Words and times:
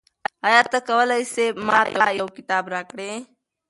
آیا 0.47 0.61
ته 0.71 0.79
کولای 0.87 1.23
سې 1.33 1.45
ما 1.67 1.79
ته 1.93 2.05
یو 2.19 2.27
کتاب 2.37 2.63
راکړې؟ 2.73 3.11